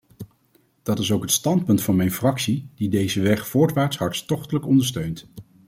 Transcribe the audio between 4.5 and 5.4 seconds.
ondersteunt.